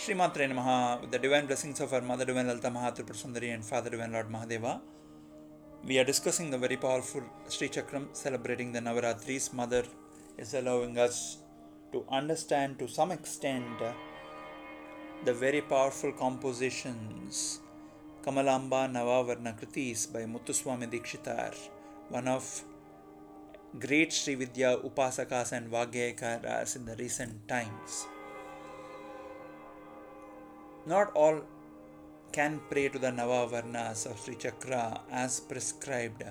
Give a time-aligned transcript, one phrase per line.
[0.00, 3.90] Srimatre Namaha, with the divine blessings of our Mother Divine Lalita Mahatripur Sundari and Father
[3.90, 4.80] Divine Lord Mahadeva.
[5.84, 9.52] We are discussing the very powerful Sri Chakram celebrating the Navaratris.
[9.52, 9.84] Mother
[10.38, 11.36] is allowing us
[11.92, 13.92] to understand to some extent uh,
[15.26, 17.60] the very powerful compositions
[18.22, 21.54] Kamalamba Navavarna Kritis by Muthuswami Dikshitar,
[22.08, 22.64] one of
[23.78, 28.06] great Sri Vidya Upasakas and Vagyakaras in the recent times.
[30.90, 31.42] Not all
[32.32, 36.24] can pray to the Navavarnas of Sri Chakra as prescribed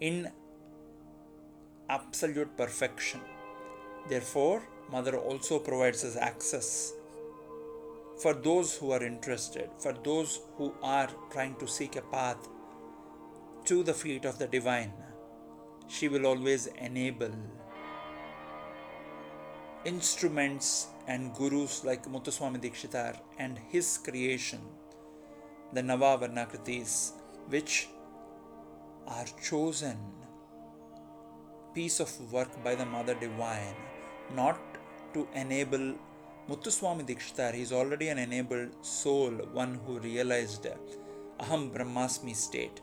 [0.00, 0.30] in
[1.88, 3.20] absolute perfection.
[4.08, 6.92] Therefore, Mother also provides us access
[8.22, 12.48] for those who are interested, for those who are trying to seek a path
[13.64, 14.92] to the feet of the divine.
[15.88, 17.34] She will always enable
[19.86, 24.60] instruments and gurus like Muthuswami Dikshitar and his creation,
[25.72, 27.12] the Navavarnakritis,
[27.48, 27.88] which
[29.06, 29.96] are chosen
[31.72, 33.76] piece of work by the Mother Divine,
[34.34, 34.58] not
[35.14, 35.94] to enable
[36.48, 37.54] Muthuswami Dikshitar.
[37.54, 40.66] He is already an enabled soul, one who realized
[41.38, 42.80] Aham Brahmasmi state,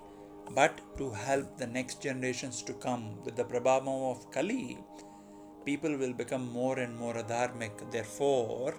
[0.52, 4.78] but to help the next generations to come with the Prabhavam of Kali
[5.66, 7.72] people will become more and more adharmic.
[7.92, 8.76] Therefore,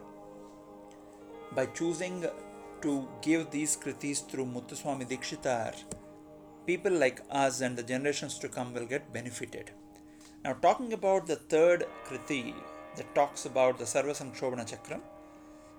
[1.55, 2.27] by choosing
[2.83, 5.75] to give these kritis through Muthuswami Dikshitar,
[6.67, 9.71] people like us and the generations to come will get benefited.
[10.45, 12.55] Now, talking about the third kriti
[12.97, 15.01] that talks about the Sarva Sankshovana Chakram,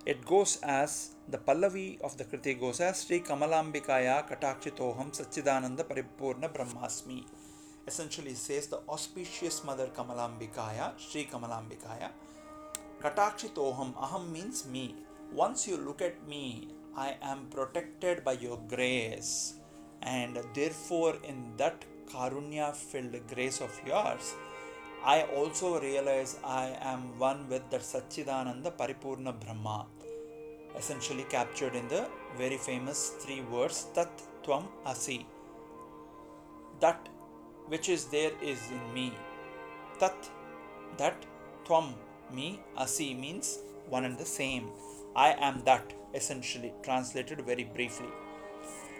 [0.05, 6.51] it goes as the Pallavi of the kriti goes as Sri Kamalambikaya Katakshitoham Satchidananda Paripurna
[6.51, 7.25] Brahmasmi
[7.87, 12.09] essentially says the auspicious mother Kamalambikaya, Sri Kamalambikaya.
[13.01, 14.95] Katakshitoham, aham means me.
[15.31, 19.55] Once you look at me, I am protected by your grace,
[20.01, 24.33] and therefore, in that Karunya filled grace of yours,
[25.03, 29.87] I also realize I am one with the Satchidananda Paripurna Brahma,
[30.77, 32.07] essentially captured in the
[32.37, 34.09] very famous three words Tat
[34.43, 35.27] Tvam Asi.
[36.79, 37.09] That
[37.67, 39.13] which is there is in me.
[39.99, 40.29] Tat,
[40.97, 41.25] that,
[41.65, 41.93] tvam,
[42.33, 43.59] me, asi means
[43.89, 44.69] one and the same.
[45.15, 48.09] I am that, essentially, translated very briefly.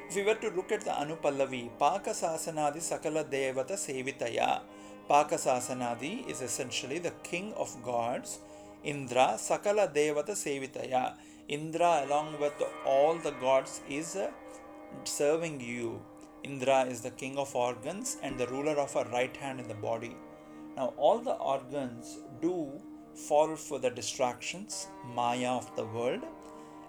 [0.07, 4.61] If we were to look at the Anupallavi, Pakasasanadi Sakala Devata Sevitaya,
[5.09, 8.39] Pakasasanadi is essentially the king of gods,
[8.83, 11.15] Indra Sakala Devata Sevitaya.
[11.47, 12.53] Indra, along with
[12.85, 14.31] all the gods, is uh,
[15.03, 16.01] serving you
[16.45, 19.79] Indra is the king of organs and the ruler of our right hand in the
[19.89, 20.15] body.
[20.77, 22.55] Now, all the organs do
[23.27, 26.23] fall for the distractions, Maya of the world,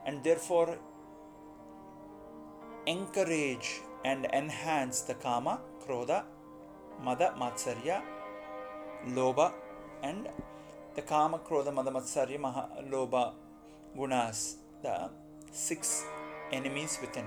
[0.04, 0.78] and therefore
[2.86, 6.24] encourage and enhance the Kama, Krodha,
[7.02, 8.02] Mada, Matsarya,
[9.08, 9.52] Loba,
[10.02, 10.28] and
[10.94, 13.32] the Kama, Krodha, Mada, Matsarya, Maha, Lobha
[13.96, 15.10] gunas, the
[15.50, 16.04] six
[16.52, 17.24] enemies within.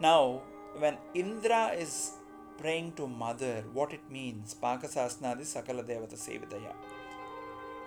[0.00, 0.40] Now,
[0.78, 2.12] when Indra is
[2.56, 6.72] praying to Mother, what it means, Pakasasanadi Sakala Devata Sevidaya.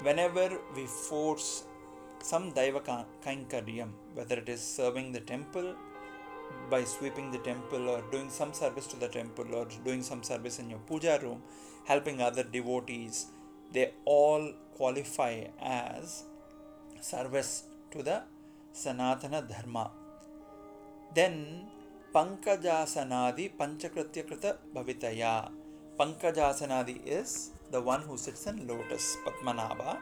[0.03, 1.63] Whenever we force
[2.21, 5.75] some Daiva Kainkaryam, whether it is serving the temple
[6.69, 10.59] by sweeping the temple or doing some service to the temple or doing some service
[10.59, 11.41] in your puja room,
[11.85, 13.25] helping other devotees,
[13.71, 16.25] they all qualify as
[17.01, 18.21] service to the
[18.73, 19.89] Sanatana Dharma.
[21.15, 21.67] Then
[22.15, 25.49] Pankajasanadi Panchakrityakrita Bhavitaya.
[25.99, 29.17] Pankajasanadi is the one who sits in lotus.
[29.25, 29.97] Padmanabha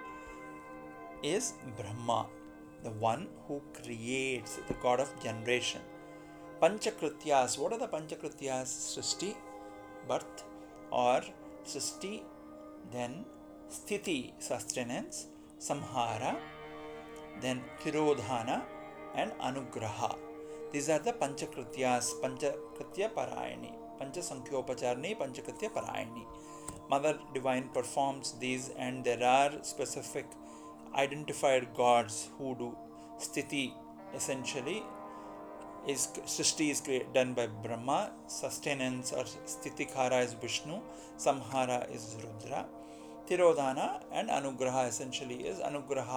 [1.24, 2.26] is Brahma,
[2.84, 5.80] the one who creates, the god of generation.
[6.62, 8.68] Panchakrityas, what are the Panchakrityas?
[8.92, 9.34] Srishti,
[10.10, 10.44] birth,
[10.92, 11.22] or
[11.64, 12.24] Srishti,
[12.92, 13.24] then
[13.70, 15.28] Sthiti, sustenance,
[15.62, 16.36] Samhara,
[17.40, 18.64] then Tirodhana,
[19.16, 20.18] and Anugraha.
[20.74, 26.26] These are the Panchakritya पंचकृत्य परायणी पंच संख्योपचारिणी पंचकृत्य परायणी
[26.92, 30.30] mother divine performs these and there are specific
[30.96, 32.72] identified gods who do
[33.24, 33.64] sthiti
[34.16, 34.82] essentially
[35.90, 36.82] is srishti is
[37.14, 40.80] done by Brahma sustenance और स्थिति खारा is Vishnu
[41.26, 42.64] samhara is Rudra
[43.30, 46.14] Tirodhana and Anugraha essentially is Anugraha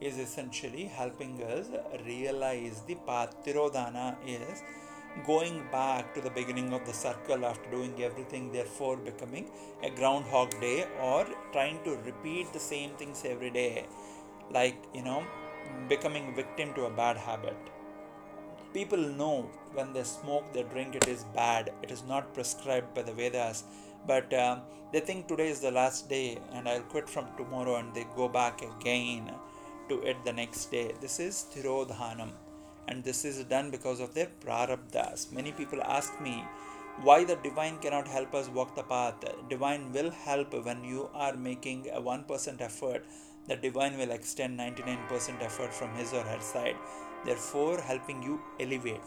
[0.00, 1.66] is essentially helping us
[2.04, 3.34] realize the path.
[3.44, 4.62] Tirodhana is
[5.26, 9.50] going back to the beginning of the circle after doing everything, therefore becoming
[9.82, 13.86] a groundhog day or trying to repeat the same things every day,
[14.50, 15.24] like you know,
[15.88, 17.56] becoming victim to a bad habit.
[18.74, 21.72] People know when they smoke, they drink, it is bad.
[21.82, 23.64] It is not prescribed by the Vedas,
[24.06, 24.58] but uh,
[24.92, 28.28] they think today is the last day and I'll quit from tomorrow, and they go
[28.28, 29.32] back again
[29.88, 30.92] to it the next day.
[31.00, 32.30] This is Tirodhanam
[32.88, 35.32] and this is done because of their prarabdhas.
[35.32, 36.44] Many people ask me
[37.02, 39.14] why the divine cannot help us walk the path.
[39.48, 43.04] Divine will help when you are making a 1% effort.
[43.48, 46.76] The divine will extend 99% effort from his or her side,
[47.24, 49.02] therefore helping you elevate.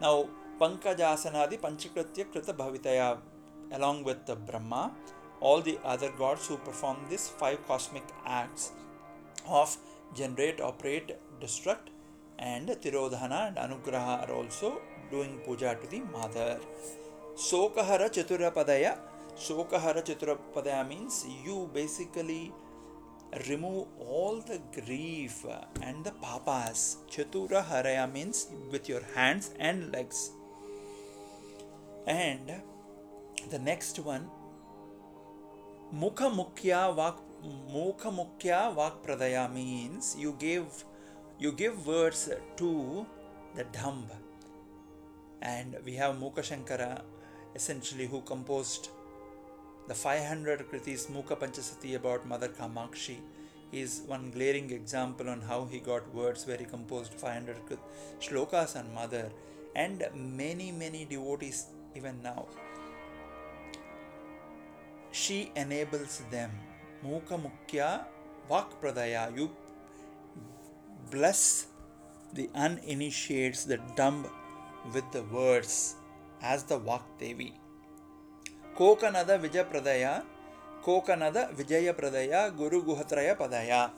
[0.00, 0.28] Now,
[0.60, 3.18] Pankajasanadi Panchakritya Krita Bhavitaya,
[3.72, 4.92] along with the Brahma,
[5.40, 8.72] all the other gods who perform these five cosmic acts
[9.46, 9.76] of
[10.14, 11.88] generate, operate, destruct,
[12.38, 14.80] and Tirodhana and Anugraha are also
[15.10, 16.58] doing puja to the mother.
[17.36, 18.98] Sokahara Chaturapadaya.
[19.36, 22.52] Sokahara Chaturapadaya means you basically
[23.48, 25.44] remove all the grief
[25.80, 26.98] and the papas.
[27.10, 30.32] Chatura Haraya means with your hands and legs.
[32.06, 32.60] And
[33.50, 34.28] the next one,
[35.94, 40.84] Mukha Mukhya Vak Mukha Mukhya Vak Pradaya means you give
[41.40, 43.04] you give words to
[43.56, 44.06] the dumb.
[45.40, 47.02] And we have Mukha Shankara,
[47.56, 48.90] essentially, who composed
[49.88, 53.16] the 500 Kritis Mukha Panchasati about Mother Kamakshi.
[53.72, 57.56] He is one glaring example on how he got words where he composed 500
[58.20, 59.32] shlokas on Mother,
[59.74, 61.66] and many, many devotees
[61.96, 62.46] even now.
[65.10, 66.52] She enables them.
[71.10, 71.66] Bless
[72.32, 74.26] the uninitiates, the dumb,
[74.94, 75.96] with the words
[76.40, 77.52] as the Vakdevi.
[78.76, 80.22] Kokanada Vijaya Pradaya,
[80.84, 83.90] Kokanada Vijaya Pradaya, Guru Guhatraya Padaya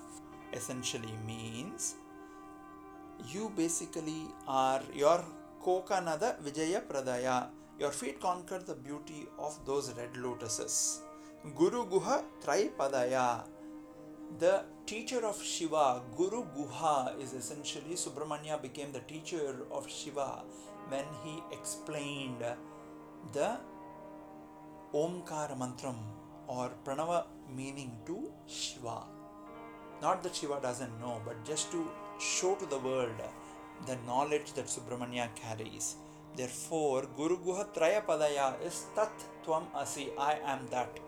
[0.52, 1.96] essentially means
[3.28, 5.24] you basically are your
[5.62, 7.48] Kokanada Vijaya Pradaya.
[7.78, 11.02] Your feet conquer the beauty of those red lotuses.
[11.52, 13.44] Guru Guha Padaya.
[14.38, 20.42] The teacher of Shiva, Guru Guha, is essentially Subramanya became the teacher of Shiva
[20.88, 22.42] when he explained
[23.34, 23.58] the
[24.94, 25.98] Omkar Mantram
[26.46, 29.04] or Pranava meaning to Shiva.
[30.00, 31.86] Not that Shiva doesn't know, but just to
[32.18, 33.20] show to the world
[33.86, 35.96] the knowledge that Subramanya carries.
[36.34, 39.12] Therefore, Guru Guha Traya Padaya is Tat
[39.44, 40.98] Tvam Asi, I am that,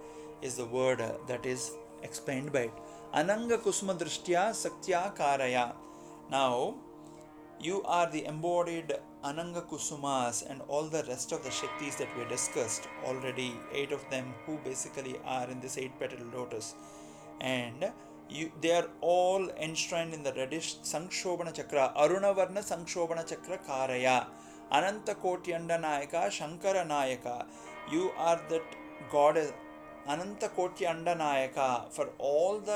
[0.43, 1.73] is the word uh, that is
[2.03, 2.73] explained by it.
[3.15, 5.75] Ananga Kusma Drishtya Saktya Karaya.
[6.31, 6.75] Now,
[7.61, 8.93] you are the embodied
[9.25, 14.09] Ananga Kusumas and all the rest of the Shaktis that we discussed already, eight of
[14.11, 16.75] them who basically are in this eight petal lotus.
[17.41, 17.91] And
[18.29, 24.27] you, they are all enshrined in the reddish Sankshobana Chakra, Aruna Varna Sankshobana Chakra Karaya,
[24.71, 27.47] Ananta Kotyanda Nayaka, Shankara Nayaka.
[27.91, 28.65] You are that
[29.11, 29.53] goddess
[30.09, 32.75] अनंत कोटि अंडा Nykaa for all the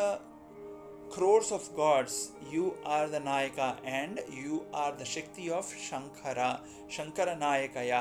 [1.15, 2.17] crores of gods
[2.53, 6.41] you are the nayak and you are the Shakti of Shankar
[6.97, 8.00] Shankar नायकया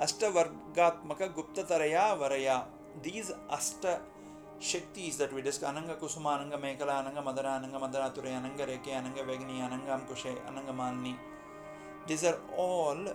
[0.00, 2.56] अष्टवर्गात्मक गुप्ततरया वरया
[3.04, 3.86] these अष्ट
[4.70, 8.92] shakti is that विडस्क अनंग कुसुम अनंग मेखला अनंग मदर अनंग मदरा तुरे अनंग रेखे
[8.94, 11.16] अनंग वेग्नि अनंग अंकुश अनंग मानि
[12.08, 13.08] दीज आर ऑल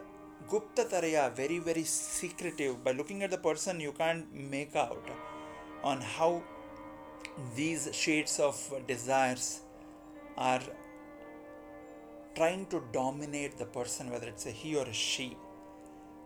[0.52, 5.35] गुप्त Taraya very very secretive by looking at the person you can make out
[5.86, 6.42] on how
[7.56, 9.62] these shades of desires
[10.36, 10.62] are
[12.36, 15.38] trying to dominate the person, whether it's a he or a she.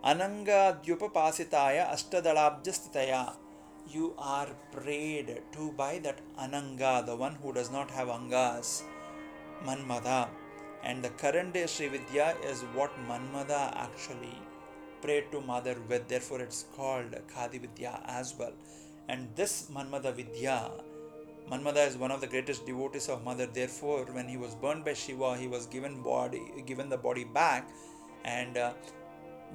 [0.04, 3.36] Anangadyupapasitaya ashtadalabjastitaya.
[3.92, 8.84] You are prayed to by that Ananga, the one who does not have Angas,
[9.66, 10.30] Manmada.
[10.84, 14.38] And the current day Sri Vidya is what Manmada actually
[15.02, 16.08] prayed to Mother with.
[16.08, 18.54] Therefore, it's called Khadi Vidya as well.
[19.10, 20.70] And this Manmada Vidya,
[21.52, 23.48] Manmada is one of the greatest devotees of Mother.
[23.48, 27.68] Therefore, when he was burned by Shiva, he was given body, given the body back,
[28.24, 28.74] and uh,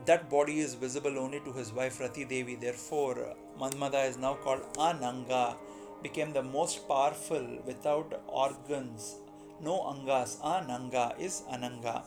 [0.06, 2.56] that body is visible only to his wife Rati Devi.
[2.56, 5.56] Therefore, Manmada is now called Ananga,
[6.02, 9.20] became the most powerful without organs,
[9.62, 10.40] no angas.
[10.40, 12.02] Ananga is Ananga,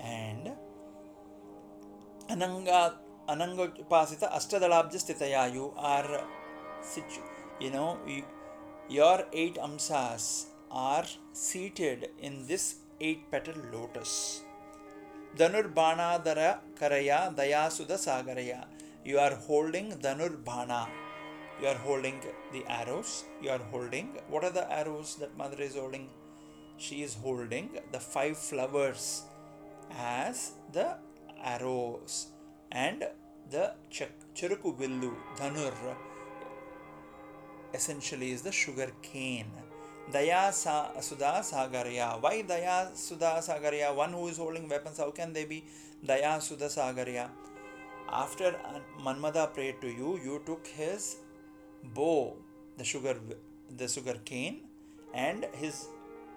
[0.00, 0.52] and
[2.30, 2.94] Ananga
[3.28, 5.70] Ananga Pasita Ashtadalabja Stitaya.
[5.76, 6.24] Are
[6.82, 7.28] situ-
[7.60, 8.22] you know you,
[8.88, 14.42] your eight amsas are seated in this eight petal lotus
[15.36, 18.64] Dhanurbhanadara Karaya Dayasuda Sagaraya.
[19.04, 20.88] You are holding Dhanurbhana.
[21.60, 22.20] You are holding
[22.52, 23.24] the arrows.
[23.42, 24.16] You are holding.
[24.28, 26.08] What are the arrows that mother is holding?
[26.76, 29.22] She is holding the five flowers
[29.98, 30.96] as the
[31.42, 32.28] arrows
[32.70, 33.06] and
[33.50, 35.74] the Cheruku Villu, Dhanur,
[37.74, 39.50] essentially is the sugar cane.
[40.12, 42.20] Daya Sa- Sudha Sagarya.
[42.20, 43.94] Why Daya Sudha Sagarya?
[43.94, 45.64] One who is holding weapons, how can they be
[46.06, 47.28] Daya Sudha Sagarya?
[48.10, 48.56] After
[49.04, 51.16] Manmada prayed to you, you took his
[51.94, 52.36] bow,
[52.78, 53.16] the sugar,
[53.76, 54.62] the sugar cane,
[55.12, 55.88] and his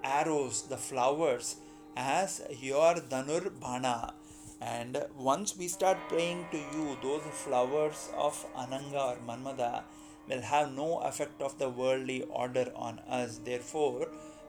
[0.04, 1.56] arrows, the flowers,
[1.96, 4.14] as your Dhanur Bhana.
[4.60, 9.84] And once we start praying to you, those flowers of Ananga or Manmada
[10.32, 13.40] will have no effect of the worldly order on us.
[13.44, 14.08] Therefore,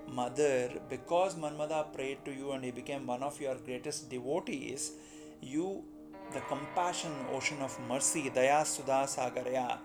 [0.08, 4.92] Mother, because Manmada prayed to you and he became one of your greatest devotees,
[5.40, 5.84] you,
[6.32, 9.78] the compassion ocean of mercy, Daya Sudha Sagaraya,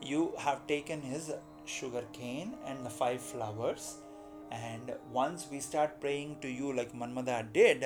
[0.00, 1.32] you have taken his
[1.64, 3.96] sugar cane and the five flowers.
[4.50, 7.84] And once we start praying to you like Manmada did,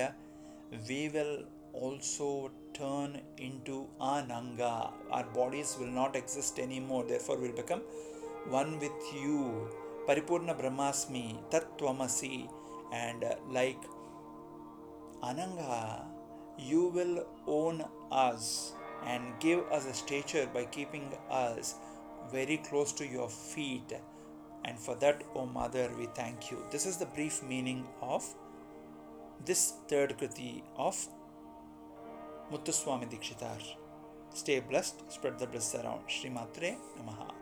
[0.88, 4.92] we will also turn into Ananga.
[5.10, 7.82] Our bodies will not exist anymore, therefore, we'll become
[8.48, 9.68] one with you.
[10.06, 12.48] Paripurna Brahmasmi, Tattvamasi,
[12.92, 13.82] and uh, like
[15.22, 16.04] Ananga,
[16.58, 18.72] you will own us
[19.06, 21.74] and give us a stature by keeping us
[22.32, 23.92] very close to your feet.
[24.64, 26.58] And for that, O Mother, we thank you.
[26.70, 28.24] This is the brief meaning of
[29.44, 30.96] this third Kriti of
[34.34, 36.02] Stay blessed, spread the bliss around.
[36.08, 37.37] Sri Matre Namaha.